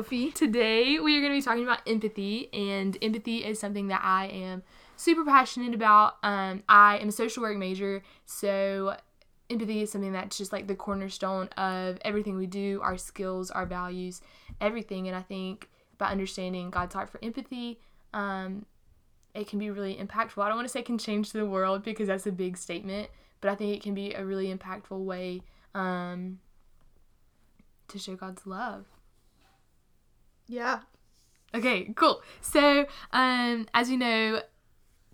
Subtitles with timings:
[0.00, 0.30] Sophie.
[0.30, 4.28] Today we are going to be talking about empathy, and empathy is something that I
[4.28, 4.62] am
[4.96, 6.14] super passionate about.
[6.22, 8.96] Um, I am a social work major, so
[9.50, 13.66] empathy is something that's just like the cornerstone of everything we do, our skills, our
[13.66, 14.22] values,
[14.58, 15.06] everything.
[15.06, 17.78] And I think by understanding God's heart for empathy,
[18.14, 18.64] um,
[19.34, 20.42] it can be really impactful.
[20.42, 23.10] I don't want to say can change the world because that's a big statement,
[23.42, 25.42] but I think it can be a really impactful way
[25.74, 26.38] um,
[27.88, 28.86] to show God's love.
[30.50, 30.80] Yeah.
[31.54, 32.22] Okay, cool.
[32.40, 34.42] So, um, as you know,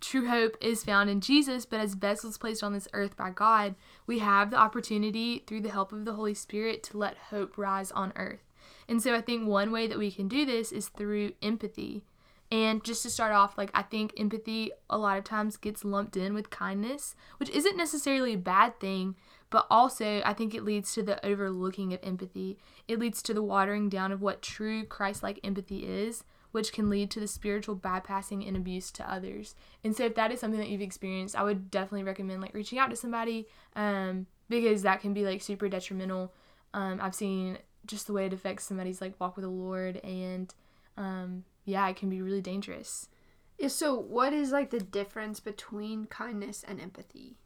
[0.00, 3.74] true hope is found in Jesus, but as vessels placed on this earth by God,
[4.06, 7.92] we have the opportunity through the help of the Holy Spirit to let hope rise
[7.92, 8.50] on earth.
[8.88, 12.02] And so I think one way that we can do this is through empathy.
[12.50, 16.16] And just to start off, like I think empathy a lot of times gets lumped
[16.16, 19.16] in with kindness, which isn't necessarily a bad thing,
[19.50, 22.58] but also I think it leads to the overlooking of empathy.
[22.88, 26.88] It leads to the watering down of what true Christ like empathy is, which can
[26.88, 29.54] lead to the spiritual bypassing and abuse to others.
[29.84, 32.78] And so if that is something that you've experienced, I would definitely recommend like reaching
[32.78, 36.32] out to somebody um, because that can be like super detrimental.
[36.74, 40.52] Um, I've seen just the way it affects somebody's like walk with the Lord and
[40.96, 43.08] um, yeah, it can be really dangerous.
[43.58, 47.36] Yeah, so what is like the difference between kindness and empathy?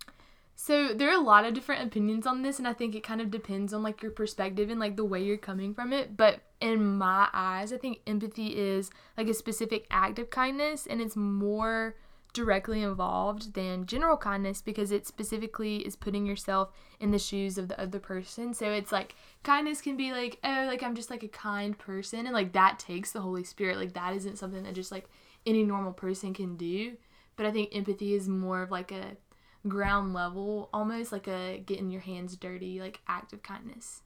[0.62, 3.22] So there are a lot of different opinions on this and I think it kind
[3.22, 6.40] of depends on like your perspective and like the way you're coming from it, but
[6.60, 11.16] in my eyes, I think empathy is like a specific act of kindness and it's
[11.16, 11.96] more
[12.34, 16.68] directly involved than general kindness because it specifically is putting yourself
[17.00, 18.52] in the shoes of the other person.
[18.52, 22.26] So it's like kindness can be like, oh, like I'm just like a kind person
[22.26, 23.78] and like that takes the Holy Spirit.
[23.78, 25.08] Like that isn't something that just like
[25.46, 26.98] any normal person can do.
[27.36, 29.16] But I think empathy is more of like a
[29.68, 34.02] ground level, almost like a getting your hands dirty, like act of kindness.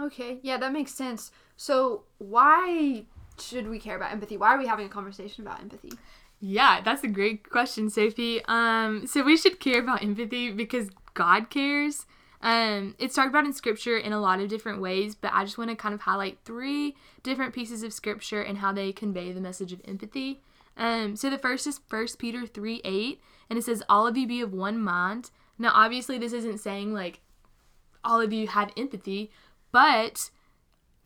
[0.00, 1.32] Okay, yeah, that makes sense.
[1.56, 3.04] So, why
[3.38, 4.36] should we care about empathy?
[4.36, 5.92] Why are we having a conversation about empathy?
[6.40, 8.42] Yeah, that's a great question, Sophie.
[8.46, 12.06] Um, so we should care about empathy because God cares.
[12.42, 15.58] Um, it's talked about in scripture in a lot of different ways, but I just
[15.58, 19.40] want to kind of highlight three different pieces of scripture and how they convey the
[19.40, 20.40] message of empathy.
[20.76, 24.26] Um, so the first is First Peter 3 8, and it says, All of you
[24.26, 25.30] be of one mind.
[25.58, 27.20] Now, obviously, this isn't saying like
[28.02, 29.30] all of you have empathy,
[29.72, 30.30] but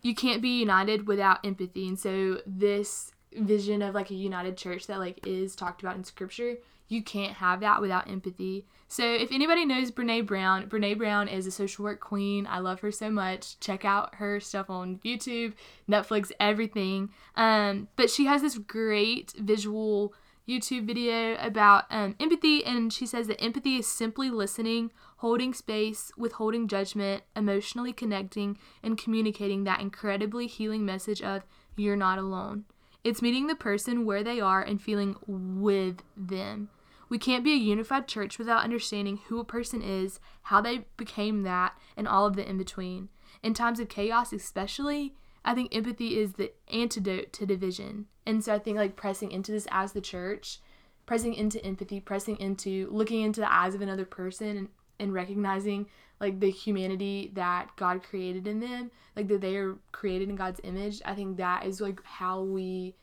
[0.03, 1.89] you can't be united without empathy.
[1.89, 6.05] And so, this vision of like a united church that like is talked about in
[6.05, 6.57] scripture,
[6.89, 8.67] you can't have that without empathy.
[8.89, 12.47] So if anybody knows Brene Brown, Brene Brown is a social work queen.
[12.49, 13.59] I love her so much.
[13.61, 15.55] Check out her stuff on YouTube,
[15.89, 17.11] Netflix, everything.
[17.37, 20.15] Um, but she has this great visual
[20.47, 26.13] YouTube video about um, empathy, and she says that empathy is simply listening, holding space,
[26.19, 31.45] withholding judgment, emotionally connecting, and communicating that incredibly healing message of
[31.77, 32.67] you're not alone.
[33.05, 36.71] It's meeting the person where they are and feeling with them.
[37.11, 41.43] We can't be a unified church without understanding who a person is, how they became
[41.43, 43.11] that, and all of the in between.
[43.43, 45.15] In times of chaos, especially,
[45.45, 48.07] I think empathy is the antidote to division.
[48.25, 50.61] And so I think like pressing into this as the church,
[51.05, 54.69] pressing into empathy, pressing into looking into the eyes of another person and,
[54.99, 55.87] and recognizing
[56.21, 60.61] like the humanity that God created in them, like that they are created in God's
[60.65, 61.03] image.
[61.05, 62.95] I think that is like how we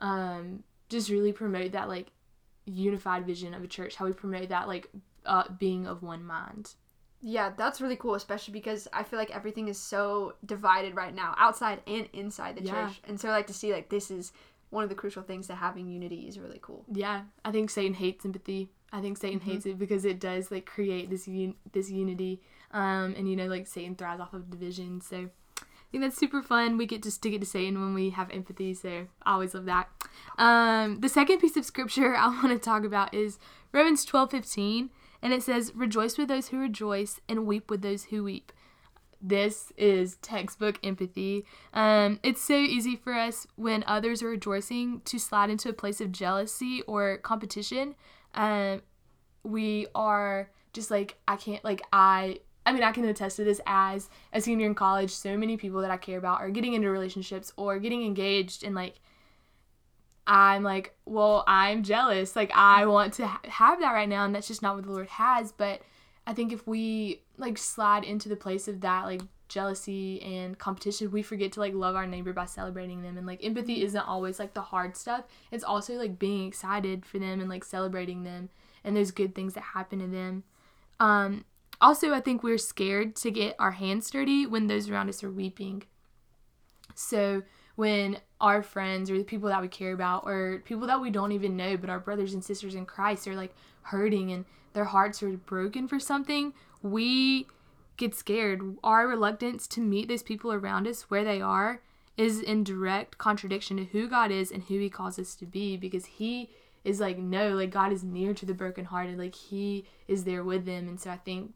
[0.00, 2.12] um just really promote that like
[2.64, 4.88] unified vision of a church, how we promote that like
[5.26, 6.74] uh, being of one mind.
[7.20, 11.34] Yeah, that's really cool, especially because I feel like everything is so divided right now,
[11.36, 12.86] outside and inside the yeah.
[12.86, 13.00] church.
[13.04, 14.32] And so I like to see like this is
[14.70, 16.84] one of the crucial things that having unity is really cool.
[16.92, 18.70] Yeah, I think Satan hates empathy.
[18.92, 19.50] I think Satan mm-hmm.
[19.50, 22.40] hates it because it does like create this un- this unity,
[22.72, 25.00] um, and you know like Satan thrives off of division.
[25.00, 25.28] So
[25.58, 26.78] I think that's super fun.
[26.78, 28.74] We get to stick it to Satan when we have empathy.
[28.74, 29.88] So I always love that.
[30.38, 33.38] Um, the second piece of scripture I want to talk about is
[33.72, 34.90] Romans twelve fifteen,
[35.22, 38.52] and it says, "Rejoice with those who rejoice, and weep with those who weep."
[39.20, 41.44] this is textbook empathy.
[41.74, 46.00] Um, it's so easy for us when others are rejoicing to slide into a place
[46.00, 47.94] of jealousy or competition.
[48.38, 48.82] Um,
[49.42, 52.40] we are just like I can't like I.
[52.64, 55.10] I mean, I can attest to this as a senior in college.
[55.10, 58.74] So many people that I care about are getting into relationships or getting engaged, and
[58.74, 59.00] like
[60.26, 62.36] I'm like, well, I'm jealous.
[62.36, 64.92] Like I want to ha- have that right now, and that's just not what the
[64.92, 65.50] Lord has.
[65.50, 65.82] But
[66.26, 71.10] I think if we like slide into the place of that like jealousy and competition,
[71.10, 73.16] we forget to like love our neighbor by celebrating them.
[73.16, 75.24] And like empathy isn't always like the hard stuff.
[75.50, 78.50] It's also like being excited for them and like celebrating them
[78.84, 80.44] and those good things that happen to them.
[81.00, 81.44] Um
[81.80, 85.30] also I think we're scared to get our hands dirty when those around us are
[85.30, 85.84] weeping.
[86.94, 87.42] So
[87.76, 91.32] when our friends or the people that we care about or people that we don't
[91.32, 95.22] even know but our brothers and sisters in Christ are like hurting and their hearts
[95.22, 96.52] are broken for something,
[96.82, 97.46] we
[97.98, 98.76] get scared.
[98.82, 101.82] Our reluctance to meet those people around us where they are
[102.16, 105.76] is in direct contradiction to who God is and who He calls us to be
[105.76, 106.50] because He
[106.84, 109.18] is like, no, like God is near to the brokenhearted.
[109.18, 110.88] Like He is there with them.
[110.88, 111.52] And so I think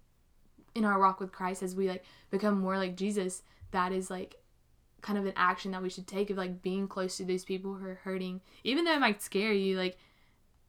[0.74, 4.36] in our walk with Christ, as we like become more like Jesus, that is like
[5.00, 7.74] kind of an action that we should take of like being close to those people
[7.74, 8.40] who are hurting.
[8.64, 9.98] Even though it might scare you, like,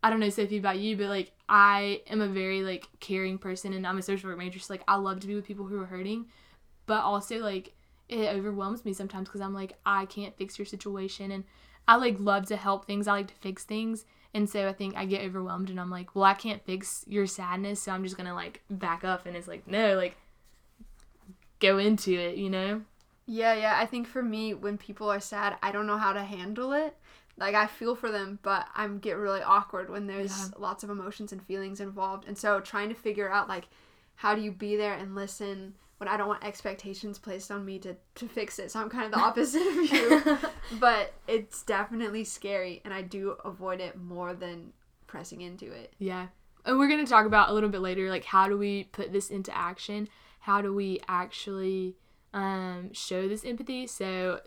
[0.04, 3.72] I don't know, Sophie, about you, but like I am a very like caring person
[3.72, 5.82] and I'm a social work major, so like I love to be with people who
[5.82, 6.26] are hurting.
[6.86, 7.74] But also like
[8.10, 11.46] it overwhelms me sometimes because I'm like, I can't fix your situation and
[11.88, 13.08] I like love to help things.
[13.08, 14.06] I like to fix things.
[14.34, 17.26] And so I think I get overwhelmed and I'm like, well, I can't fix your
[17.26, 20.18] sadness, so I'm just gonna like back up and it's like, no, like
[21.60, 22.82] go into it, you know?
[23.26, 23.78] Yeah, yeah.
[23.80, 26.98] I think for me, when people are sad, I don't know how to handle it.
[27.38, 30.48] Like I feel for them, but I'm get really awkward when there's yeah.
[30.58, 32.26] lots of emotions and feelings involved.
[32.28, 33.68] And so trying to figure out like
[34.16, 37.80] how do you be there and listen when I don't want expectations placed on me
[37.80, 38.72] to, to fix it.
[38.72, 40.38] So I'm kind of the opposite of you.
[40.80, 44.74] but it's definitely scary and I do avoid it more than
[45.08, 45.94] pressing into it.
[45.98, 46.28] Yeah.
[46.66, 49.12] And we're going to talk about a little bit later like how do we put
[49.12, 50.08] this into action?
[50.42, 51.96] How do we actually
[52.34, 53.88] um, show this empathy?
[53.88, 54.42] So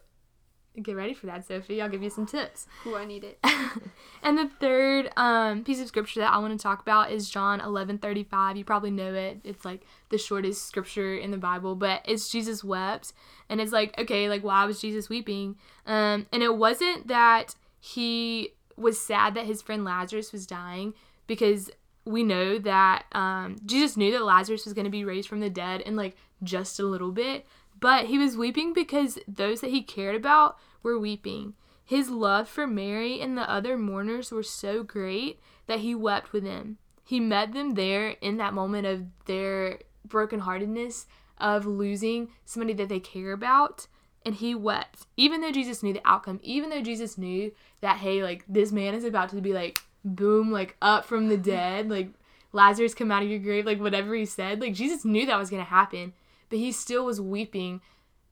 [0.82, 1.80] get ready for that, Sophie.
[1.80, 2.66] I'll give you some tips.
[2.84, 3.38] Who I need it.
[4.22, 7.60] and the third um, piece of scripture that I want to talk about is John
[7.60, 8.56] eleven thirty five.
[8.56, 9.40] You probably know it.
[9.44, 13.12] It's like the shortest scripture in the Bible, but it's Jesus wept,
[13.48, 15.56] and it's like okay, like why was Jesus weeping?
[15.86, 20.94] Um, and it wasn't that he was sad that his friend Lazarus was dying
[21.26, 21.70] because
[22.04, 25.50] we know that um, Jesus knew that Lazarus was going to be raised from the
[25.50, 27.46] dead in like just a little bit,
[27.78, 31.54] but he was weeping because those that he cared about were weeping.
[31.84, 36.44] His love for Mary and the other mourners were so great that he wept with
[36.44, 36.78] them.
[37.04, 39.78] He met them there in that moment of their
[40.08, 41.06] brokenheartedness,
[41.38, 43.86] of losing somebody that they care about,
[44.24, 45.06] and he wept.
[45.16, 48.94] Even though Jesus knew the outcome, even though Jesus knew that, hey, like, this man
[48.94, 52.08] is about to be like, boom, like, up from the dead, like,
[52.52, 55.50] Lazarus come out of your grave, like, whatever he said, like, Jesus knew that was
[55.50, 56.14] going to happen
[56.48, 57.80] but he still was weeping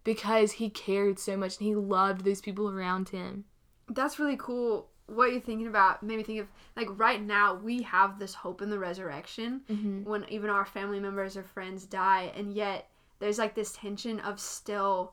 [0.05, 3.45] because he cared so much and he loved those people around him.
[3.89, 4.89] That's really cool.
[5.07, 6.47] What you're thinking about made me think of
[6.77, 10.05] like right now we have this hope in the resurrection mm-hmm.
[10.05, 12.89] when even our family members or friends die, and yet
[13.19, 15.13] there's like this tension of still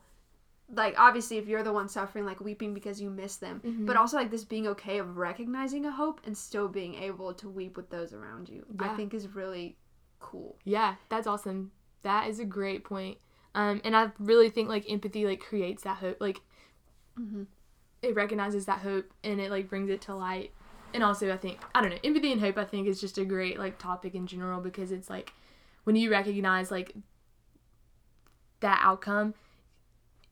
[0.74, 3.84] like obviously if you're the one suffering like weeping because you miss them mm-hmm.
[3.84, 7.48] but also like this being okay of recognizing a hope and still being able to
[7.48, 8.90] weep with those around you yeah.
[8.90, 9.76] i think is really
[10.18, 11.70] cool yeah that's awesome
[12.02, 13.18] that is a great point.
[13.54, 16.18] Um, and I really think like empathy like creates that hope.
[16.20, 16.40] Like,
[17.18, 17.44] mm-hmm.
[18.02, 20.52] it recognizes that hope and it like brings it to light.
[20.94, 22.58] And also, I think I don't know, empathy and hope.
[22.58, 25.32] I think is just a great like topic in general because it's like
[25.84, 26.94] when you recognize like
[28.60, 29.34] that outcome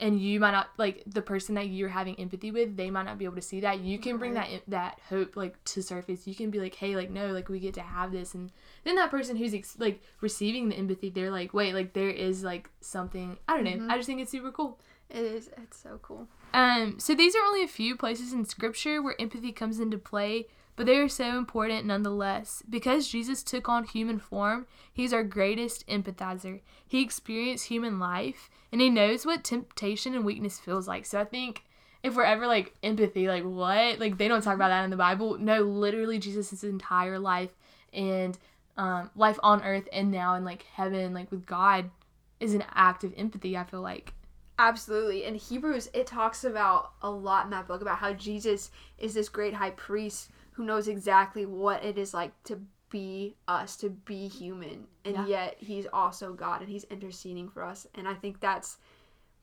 [0.00, 3.19] and you might not like the person that you're having empathy with they might not
[3.19, 3.81] be able to see that.
[3.81, 6.26] You can bring that that hope like to surface.
[6.26, 8.35] You can be like hey like no like we get to have this.
[8.35, 8.50] And
[8.85, 12.42] then that person who's ex- like receiving the empathy they're like wait like there is
[12.42, 13.71] like something i don't know.
[13.73, 13.90] Mm-hmm.
[13.90, 14.78] i just think it's super cool.
[15.11, 15.50] It is.
[15.62, 16.28] It's so cool.
[16.54, 20.47] Um so these are only a few places in scripture where empathy comes into play
[20.77, 22.62] but they are so important nonetheless.
[22.69, 26.61] Because Jesus took on human form, he's our greatest empathizer.
[26.87, 31.07] He experienced human life, and he knows what temptation and weakness feels like.
[31.07, 31.65] So I think
[32.03, 33.99] if we're ever like empathy, like what?
[33.99, 35.39] Like they don't talk about that in the Bible.
[35.39, 37.50] No, literally Jesus' entire life
[37.93, 38.39] and
[38.77, 41.91] um, life on earth and now in like heaven, like with God,
[42.39, 43.57] is an act of empathy.
[43.57, 44.15] I feel like.
[44.59, 45.25] Absolutely.
[45.25, 49.31] In Hebrews, it talks about a lot in that book about how Jesus is this
[49.31, 54.29] great high priest who knows exactly what it is like to be us, to be
[54.29, 55.26] human, and yeah.
[55.26, 57.87] yet he's also God and he's interceding for us.
[57.95, 58.76] And I think that's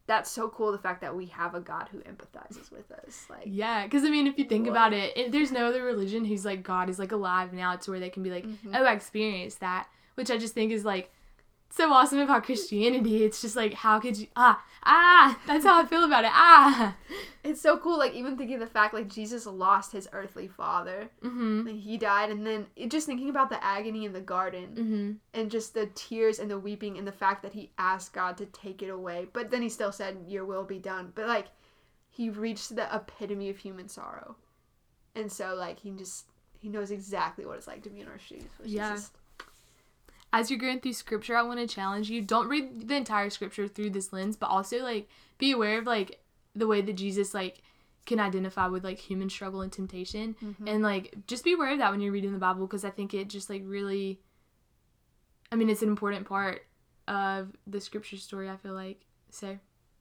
[0.06, 3.26] that's so cool the fact that we have a God who empathizes with us.
[3.32, 4.74] Like yeah, because I mean, if you think what?
[4.74, 7.90] about it, it, there's no other religion who's like God is like alive now to
[7.90, 8.76] where they can be like, mm-hmm.
[8.76, 11.12] oh, I experienced that, which I just think is like
[11.70, 13.24] so awesome about Christianity.
[13.24, 14.28] It's just like, how could you?
[14.36, 16.32] Ah, ah, that's how I feel about it.
[16.34, 16.96] Ah,
[17.44, 17.98] it's so cool.
[17.98, 21.68] Like even thinking the fact like Jesus lost his earthly father, mm-hmm.
[21.68, 25.40] like he died, and then it, just thinking about the agony in the garden, mm-hmm.
[25.40, 28.46] and just the tears and the weeping, and the fact that he asked God to
[28.48, 31.48] take it away, but then he still said, "Your will be done." But like,
[32.10, 34.36] he reached the epitome of human sorrow,
[35.16, 36.26] and so like he just
[36.60, 38.44] he knows exactly what it's like to be in our shoes.
[38.64, 38.94] yeah.
[38.94, 39.14] Just,
[40.38, 42.22] as you're going through scripture, I want to challenge you.
[42.22, 46.20] Don't read the entire scripture through this lens, but also like be aware of like
[46.56, 47.62] the way that Jesus like
[48.06, 50.68] can identify with like human struggle and temptation Mm-hmm.
[50.68, 53.14] and like just be aware of that when you're reading the bible because i think
[53.14, 54.22] it just like really
[55.52, 56.62] i mean it's an important part
[57.10, 59.60] of the scripture story i feel like so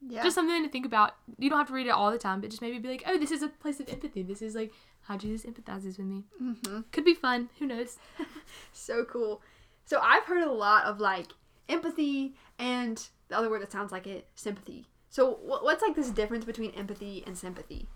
[0.09, 0.23] yeah.
[0.23, 2.49] just something to think about you don't have to read it all the time but
[2.49, 4.73] just maybe be like oh this is a place of empathy this is like
[5.09, 7.99] how jesus empathizes with me hmm could be fun who knows
[8.73, 9.43] So cool.
[9.87, 11.29] So I've heard a lot of like
[11.69, 14.87] empathy and the other word that sounds like it, sympathy.
[15.09, 17.89] So what's like this difference between empathy and sympathy?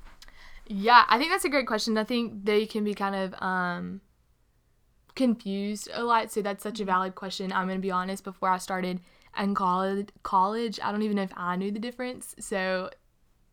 [0.66, 1.98] Yeah, I think that's a great question.
[1.98, 4.00] I think they can be kind of um
[5.16, 6.32] confused a lot.
[6.32, 7.52] So that's such a valid question.
[7.52, 8.24] I'm gonna be honest.
[8.24, 9.00] Before I started
[9.38, 12.34] in college, college, I don't even know if I knew the difference.
[12.38, 12.90] So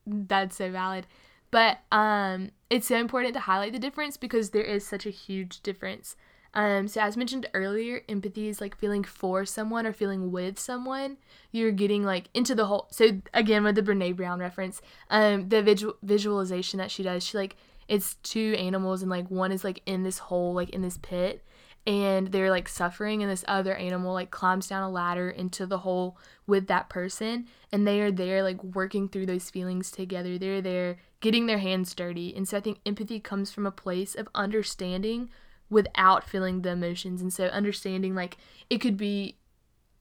[0.05, 1.07] that's so valid.
[1.49, 5.61] But um, it's so important to highlight the difference because there is such a huge
[5.61, 6.15] difference.
[6.57, 11.17] Um, so as mentioned earlier, empathy is like feeling for someone or feeling with someone.
[11.51, 12.87] You're getting like into the whole.
[12.89, 17.37] So again, with the Brene Brown reference, um, the visual visualization that she does, she
[17.37, 20.97] like it's two animals and like one is like in this hole, like in this
[20.97, 21.45] pit,
[21.85, 25.77] and they're like suffering, and this other animal like climbs down a ladder into the
[25.77, 30.39] hole with that person, and they are there like working through those feelings together.
[30.39, 34.15] They're there getting their hands dirty, and so I think empathy comes from a place
[34.15, 35.29] of understanding
[35.69, 37.21] without feeling the emotions.
[37.21, 38.37] And so understanding like
[38.69, 39.37] it could be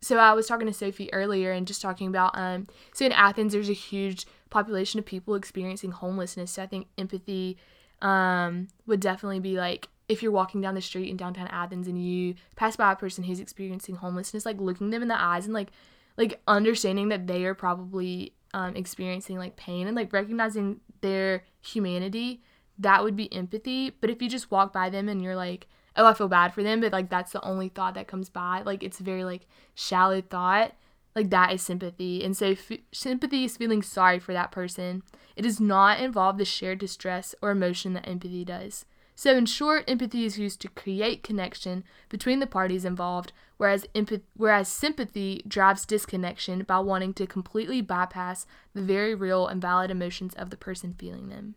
[0.00, 3.52] so I was talking to Sophie earlier and just talking about um so in Athens
[3.52, 6.52] there's a huge population of people experiencing homelessness.
[6.52, 7.56] So I think empathy
[8.02, 12.02] um would definitely be like if you're walking down the street in downtown Athens and
[12.02, 15.54] you pass by a person who's experiencing homelessness, like looking them in the eyes and
[15.54, 15.70] like
[16.16, 22.42] like understanding that they are probably um, experiencing like pain and like recognizing their humanity
[22.78, 23.90] that would be empathy.
[24.00, 25.66] But if you just walk by them and you're like,
[25.96, 28.62] oh, I feel bad for them, but like that's the only thought that comes by,
[28.64, 30.74] like it's very like shallow thought,
[31.14, 32.22] like that is sympathy.
[32.22, 35.02] And so f- sympathy is feeling sorry for that person.
[35.34, 38.84] It does not involve the shared distress or emotion that empathy does.
[39.18, 44.20] So, in short, empathy is used to create connection between the parties involved, whereas, empath-
[44.36, 50.34] whereas sympathy drives disconnection by wanting to completely bypass the very real and valid emotions
[50.34, 51.54] of the person feeling them.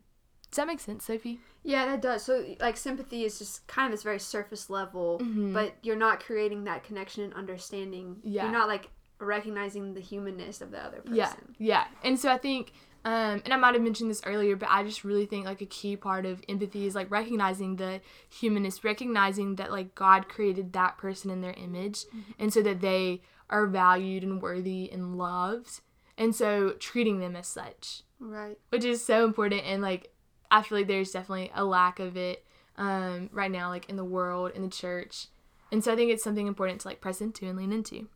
[0.51, 1.39] Does that make sense, Sophie?
[1.63, 2.23] Yeah, that does.
[2.23, 5.53] So like sympathy is just kind of this very surface level, Mhm.
[5.53, 8.19] but you're not creating that connection and understanding.
[8.23, 8.43] Yeah.
[8.43, 8.89] You're not like
[9.19, 11.15] recognizing the humanness of the other person.
[11.15, 11.85] Yeah, yeah.
[12.03, 12.71] And so I think,
[13.05, 15.65] um, and I might have mentioned this earlier, but I just really think like a
[15.65, 20.97] key part of empathy is like recognizing the humanness, recognizing that like God created that
[20.97, 22.05] person in their image,
[22.39, 25.81] and so that they are valued and worthy and loved,
[26.17, 28.57] and so treating them as such, Right.
[28.69, 29.63] which is so important.
[29.65, 30.11] And like,
[30.51, 32.45] I feel like there's definitely a lack of it
[32.77, 35.27] um, right now, like in the world, in the church.
[35.71, 38.07] And so I think it's something important to like press into and lean into.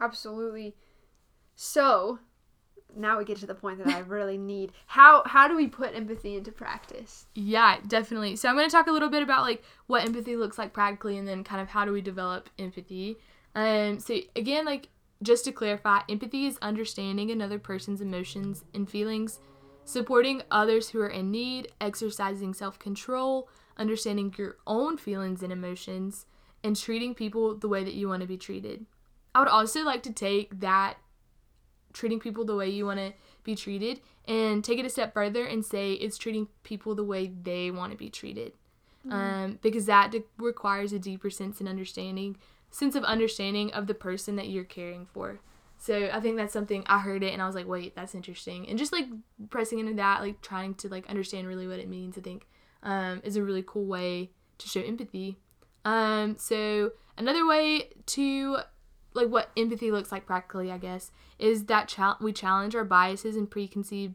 [0.00, 0.74] Absolutely.
[1.54, 2.18] So
[2.96, 4.72] now we get to the point that I really need.
[4.86, 7.26] How how do we put empathy into practice?
[7.34, 8.36] Yeah, definitely.
[8.36, 11.16] So I'm going to talk a little bit about like what empathy looks like practically
[11.16, 13.18] and then kind of how do we develop empathy.
[13.54, 14.88] Um so again like
[15.22, 19.38] just to clarify, empathy is understanding another person's emotions and feelings,
[19.90, 26.26] supporting others who are in need, exercising self-control, understanding your own feelings and emotions,
[26.62, 28.86] and treating people the way that you want to be treated.
[29.34, 30.98] I would also like to take that
[31.92, 35.44] treating people the way you want to be treated and take it a step further
[35.44, 38.52] and say it's treating people the way they want to be treated.
[39.08, 42.36] Um, because that de- requires a deeper sense and understanding
[42.70, 45.40] sense of understanding of the person that you're caring for
[45.80, 48.68] so i think that's something i heard it and i was like wait that's interesting
[48.68, 49.06] and just like
[49.48, 52.46] pressing into that like trying to like understand really what it means i think
[52.82, 55.36] um, is a really cool way to show empathy
[55.84, 58.58] um, so another way to
[59.14, 63.36] like what empathy looks like practically, I guess, is that chal- we challenge our biases
[63.36, 64.14] and preconceived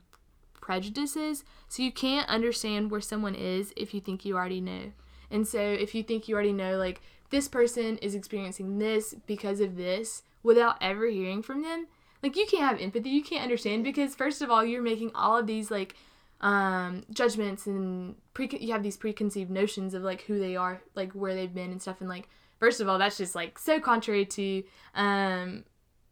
[0.62, 1.44] prejudices.
[1.68, 4.92] So you can't understand where someone is if you think you already know.
[5.30, 9.60] And so if you think you already know, like, this person is experiencing this because
[9.60, 11.88] of this without ever hearing from them,
[12.24, 13.10] like, you can't have empathy.
[13.10, 15.96] You can't understand because, first of all, you're making all of these, like,
[16.42, 21.12] um, judgments and pre- you have these preconceived notions of, like, who they are, like,
[21.14, 22.00] where they've been and stuff.
[22.00, 25.66] And, like, first of all, that's just, like, so contrary to, um,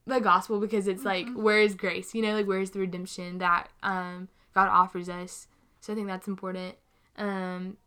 [0.06, 3.38] the gospel because it's like where is grace you know like where is the redemption
[3.38, 5.48] that um god offers us
[5.80, 6.76] so i think that's important
[7.18, 7.78] um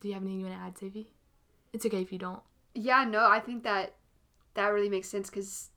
[0.00, 1.12] do you have anything you want to add sophie
[1.72, 2.42] it's okay if you don't
[2.74, 3.94] Yeah, no, I think that
[4.54, 5.70] that really makes sense because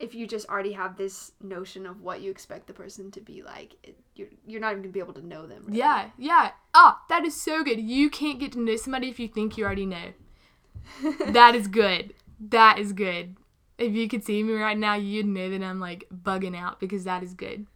[0.00, 3.42] if you just already have this notion of what you expect the person to be
[3.42, 5.62] like, it, you're you're not even gonna be able to know them.
[5.66, 5.78] really.
[5.78, 9.28] yeah yeah oh that is so good you can't get to know somebody if you
[9.28, 10.12] think you already know
[11.28, 13.36] that is good that is good
[13.78, 17.04] if you could see me right now you'd know that i'm like bugging out because
[17.04, 17.66] that is good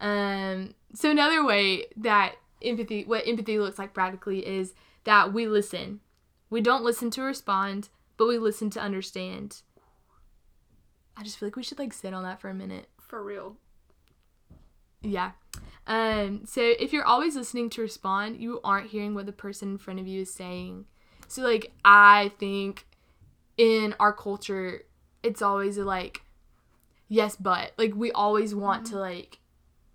[0.00, 4.74] Um, so another way that empathy, what empathy looks like practically, is
[5.04, 6.00] that we listen.
[6.50, 7.88] We don't listen to respond,
[8.18, 9.62] but we listen to understand.
[11.16, 12.88] I just feel like we should like sit on that for a minute.
[13.00, 13.56] For real.
[15.00, 15.30] Yeah.
[15.86, 19.78] Um, so if you're always listening to respond, you aren't hearing what the person in
[19.78, 20.84] front of you is saying.
[21.28, 22.86] So like I think
[23.56, 24.82] in our culture,
[25.22, 26.22] it's always a, like
[27.08, 28.94] yes, but like we always want mm-hmm.
[28.94, 29.38] to like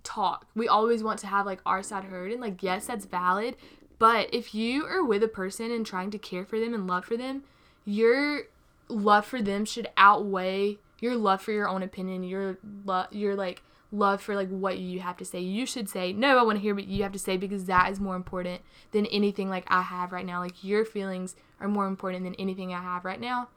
[0.03, 0.47] talk.
[0.55, 3.55] We always want to have like our side heard and like yes, that's valid.
[3.99, 7.05] But if you are with a person and trying to care for them and love
[7.05, 7.43] for them,
[7.85, 8.43] your
[8.87, 12.23] love for them should outweigh your love for your own opinion.
[12.23, 13.61] Your love, your like
[13.91, 15.39] love for like what you have to say.
[15.39, 17.91] You should say, no, I want to hear what you have to say because that
[17.91, 18.61] is more important
[18.91, 20.39] than anything like I have right now.
[20.39, 23.49] Like your feelings are more important than anything I have right now.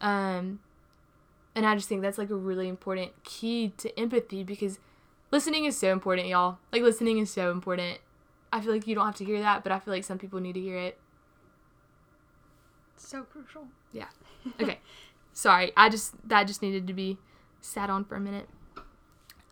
[0.00, 0.60] Um,
[1.54, 4.78] and I just think that's like a really important key to empathy because
[5.30, 6.58] listening is so important, y'all.
[6.72, 7.98] Like listening is so important.
[8.52, 10.40] I feel like you don't have to hear that, but I feel like some people
[10.40, 10.98] need to hear it.
[12.96, 13.68] So crucial.
[13.92, 14.08] Yeah.
[14.60, 14.78] Okay.
[15.32, 15.72] Sorry.
[15.76, 17.18] I just that just needed to be
[17.60, 18.48] sat on for a minute.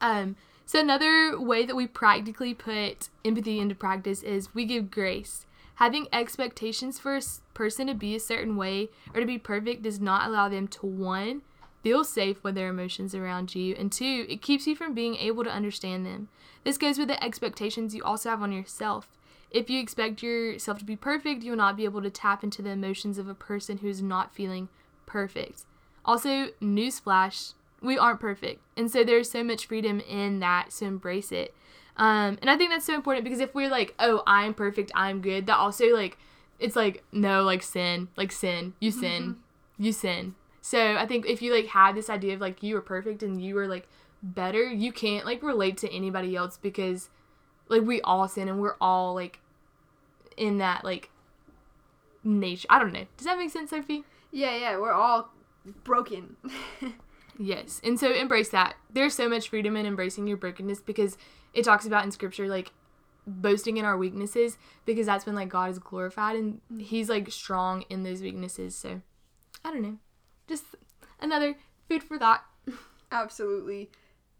[0.00, 5.46] Um, so another way that we practically put empathy into practice is we give grace.
[5.76, 7.22] Having expectations for a
[7.54, 10.86] person to be a certain way or to be perfect does not allow them to
[10.86, 11.42] one
[11.82, 15.42] feel safe with their emotions around you, and two, it keeps you from being able
[15.44, 16.28] to understand them.
[16.64, 19.08] This goes with the expectations you also have on yourself.
[19.52, 22.62] If you expect yourself to be perfect, you will not be able to tap into
[22.62, 24.68] the emotions of a person who is not feeling
[25.06, 25.64] perfect.
[26.04, 28.62] Also, newsflash, we aren't perfect.
[28.76, 31.54] And so there's so much freedom in that, so embrace it.
[31.96, 35.20] Um, and I think that's so important because if we're like, oh, I'm perfect, I'm
[35.20, 36.16] good, that also like
[36.58, 39.82] it's like no, like sin, like sin, you sin, mm-hmm.
[39.82, 40.34] you sin.
[40.62, 43.42] So I think if you like have this idea of like you are perfect and
[43.42, 43.88] you are like
[44.22, 47.10] better, you can't like relate to anybody else because
[47.68, 49.40] like we all sin and we're all like
[50.36, 51.10] in that like
[52.24, 52.66] nature.
[52.70, 53.06] I don't know.
[53.16, 54.04] Does that make sense, Sophie?
[54.30, 55.30] Yeah, yeah, we're all
[55.84, 56.36] broken.
[57.38, 57.80] Yes.
[57.82, 58.76] And so embrace that.
[58.90, 61.16] There's so much freedom in embracing your brokenness because
[61.54, 62.72] it talks about in scripture like
[63.26, 66.80] boasting in our weaknesses because that's when like God is glorified and mm-hmm.
[66.80, 68.76] he's like strong in those weaknesses.
[68.76, 69.00] So
[69.64, 69.98] I don't know.
[70.46, 70.64] Just
[71.20, 71.56] another
[71.88, 72.44] food for thought.
[73.12, 73.90] Absolutely.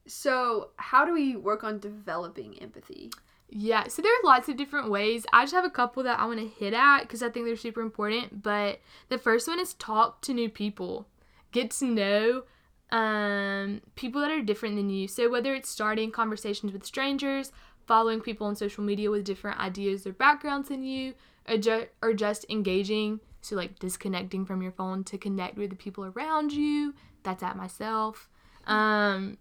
[0.07, 3.13] So, how do we work on developing empathy?
[3.55, 5.27] Yeah, so there are lots of different ways.
[5.31, 7.55] I just have a couple that I want to hit at because I think they're
[7.55, 8.43] super important.
[8.43, 11.07] But the first one is talk to new people,
[11.51, 12.43] get to know
[12.91, 15.07] um, people that are different than you.
[15.07, 17.53] So, whether it's starting conversations with strangers,
[17.87, 21.13] following people on social media with different ideas or backgrounds than you,
[21.47, 25.77] or, ju- or just engaging, so like disconnecting from your phone to connect with the
[25.77, 26.95] people around you.
[27.23, 28.31] That's at myself.
[28.67, 29.37] Um,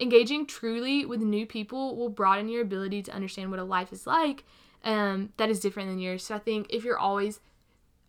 [0.00, 4.06] engaging truly with new people will broaden your ability to understand what a life is
[4.06, 4.44] like
[4.84, 6.24] um, that is different than yours.
[6.24, 7.40] So, I think if you're always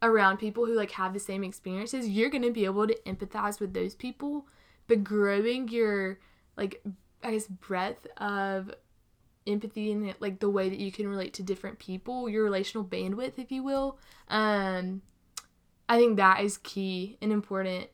[0.01, 3.73] around people who like have the same experiences, you're to be able to empathize with
[3.73, 4.45] those people,
[4.87, 6.19] but growing your
[6.57, 6.83] like
[7.23, 8.73] I guess breadth of
[9.47, 13.39] empathy and like the way that you can relate to different people, your relational bandwidth
[13.39, 13.97] if you will.
[14.27, 15.01] Um
[15.87, 17.87] I think that is key and important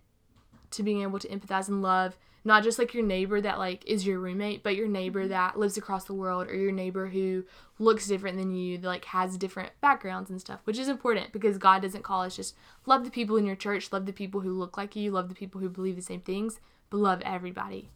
[0.72, 4.06] to being able to empathize and love not just like your neighbor that like is
[4.06, 5.30] your roommate but your neighbor mm-hmm.
[5.30, 7.44] that lives across the world or your neighbor who
[7.80, 11.58] looks different than you that like has different backgrounds and stuff which is important because
[11.58, 13.92] god doesn't call us just love the people in your church.
[13.92, 15.12] Love the people who look like you.
[15.12, 17.90] Love the people who believe the same things but love everybody.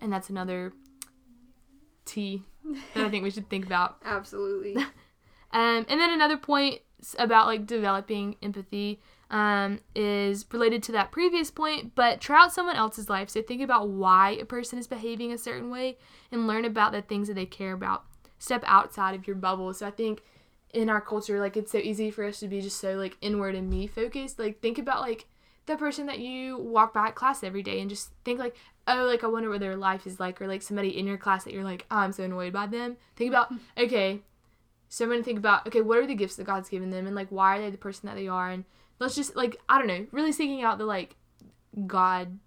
[0.00, 0.72] And that's another
[2.04, 2.42] t
[2.94, 3.98] that i think we should think about.
[4.04, 4.76] Absolutely.
[5.52, 6.80] Um and then another point
[7.20, 12.76] about like developing empathy um, is related to that previous point, but try out someone
[12.76, 13.30] else's life.
[13.30, 15.98] So think about why a person is behaving a certain way
[16.30, 18.04] and learn about the things that they care about.
[18.38, 19.72] Step outside of your bubble.
[19.74, 20.22] So I think
[20.72, 23.54] in our culture, like it's so easy for us to be just so like inward
[23.54, 24.38] and me focused.
[24.38, 25.26] Like think about like
[25.66, 28.54] the person that you walk by at class every day and just think like,
[28.86, 31.42] oh, like I wonder what their life is like, or like somebody in your class
[31.44, 32.96] that you're like, oh, I'm so annoyed by them.
[33.16, 34.20] Think about, okay,
[34.88, 37.16] so I'm gonna think about, okay, what are the gifts that God's given them and
[37.16, 38.64] like why are they the person that they are and
[38.98, 41.16] let's just like I don't know, really seeking out the like
[41.86, 42.38] God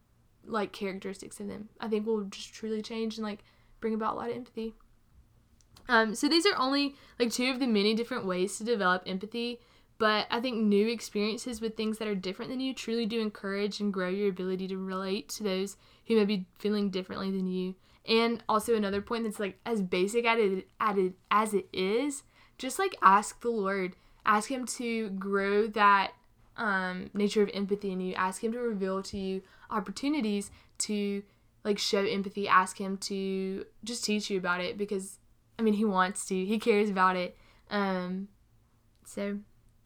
[0.46, 1.70] like characteristics in them.
[1.80, 3.40] I think will just truly change and like
[3.80, 4.74] bring about a lot of empathy.
[5.88, 9.60] Um, so these are only like two of the many different ways to develop empathy,
[9.98, 13.80] but I think new experiences with things that are different than you truly do encourage
[13.80, 17.76] and grow your ability to relate to those who may be feeling differently than you.
[18.08, 22.24] And also another point that's like as basic added added as it is,
[22.58, 26.12] just like ask the Lord, ask him to grow that
[26.60, 28.14] um, nature of empathy in you.
[28.14, 29.42] Ask Him to reveal to you
[29.72, 31.24] opportunities to
[31.64, 35.20] like show empathy, ask him to just teach you about it because
[35.58, 36.46] I mean he wants to.
[36.46, 37.38] He cares about it.
[37.70, 38.30] Um
[39.06, 39.40] so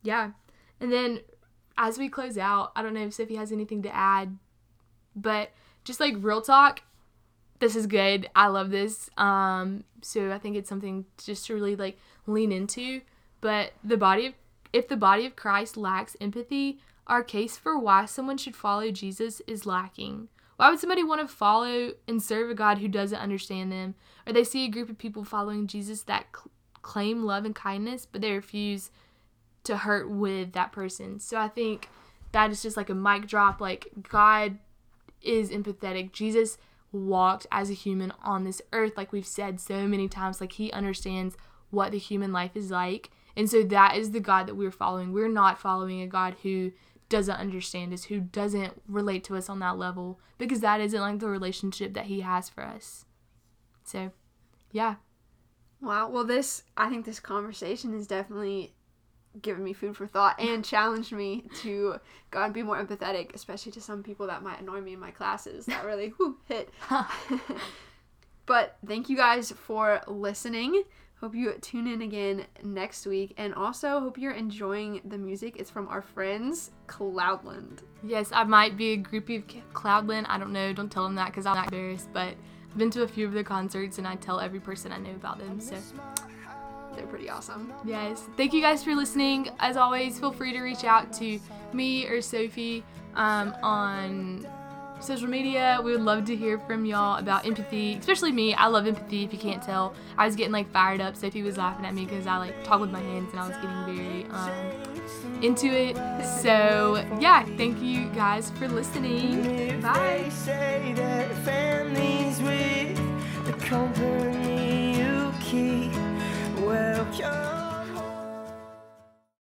[0.04, 0.32] yeah.
[0.80, 1.22] And then
[1.78, 4.38] as we close out, I don't know if Sophie has anything to add,
[5.16, 5.52] but
[5.84, 6.84] just like real talk,
[7.60, 8.30] this is good.
[8.36, 9.10] I love this.
[9.18, 13.02] Um so I think it's something just to really like lean into.
[13.42, 14.34] But the body of
[14.74, 19.42] if the body of Christ lacks empathy, our case for why someone should follow Jesus
[19.46, 20.30] is lacking.
[20.58, 23.96] Why would somebody want to follow and serve a God who doesn't understand them?
[24.26, 28.08] Or they see a group of people following Jesus that cl- claim love and kindness,
[28.10, 28.92] but they refuse
[29.64, 31.20] to hurt with that person.
[31.20, 31.90] So I think
[32.32, 33.62] that is just like a mic drop.
[33.62, 34.58] Like, God
[35.22, 36.12] is empathetic.
[36.12, 36.58] Jesus
[36.92, 40.40] walked as a human on this earth, like we've said so many times.
[40.40, 41.36] Like, he understands
[41.72, 43.10] what the human life is like.
[43.36, 45.12] And so that is the God that we're following.
[45.12, 46.72] We're not following a God who
[47.10, 51.19] doesn't understand us, who doesn't relate to us on that level, because that isn't like
[51.19, 53.06] the relationship that He has for us.
[53.84, 54.12] So,
[54.72, 54.96] yeah.
[55.82, 56.10] Wow.
[56.10, 58.74] Well, this, I think this conversation has definitely
[59.41, 61.96] given me food for thought and challenged me to
[62.32, 65.12] go and be more empathetic, especially to some people that might annoy me in my
[65.12, 65.65] classes.
[65.65, 66.69] That really whew, hit.
[68.46, 70.84] but thank you guys for listening.
[71.24, 73.34] Hope you tune in again next week.
[73.38, 75.56] And also, hope you're enjoying the music.
[75.56, 77.80] It's from our friends, Cloudland.
[78.06, 80.26] Yes, I might be a groupie of Cloudland.
[80.28, 80.74] I don't know.
[80.74, 82.10] Don't tell them that because I'm not embarrassed.
[82.12, 82.36] But
[82.70, 85.12] I've been to a few of their concerts and I tell every person I know
[85.12, 85.62] about them.
[85.62, 85.78] So
[86.94, 87.72] they're pretty awesome.
[87.86, 88.28] Yes.
[88.36, 89.50] Thank you guys for listening.
[89.60, 91.40] As always, feel free to reach out to
[91.72, 92.84] me or Sophie
[93.16, 94.46] um, on
[95.04, 95.80] social media.
[95.84, 98.54] We would love to hear from y'all about empathy, especially me.
[98.54, 99.24] I love empathy.
[99.24, 101.16] If you can't tell, I was getting like fired up.
[101.16, 103.58] Sophie was laughing at me because I like talked with my hands and I was
[103.58, 105.96] getting very um, into it.
[106.42, 109.82] So yeah, thank you guys for listening.
[109.82, 110.30] Bye.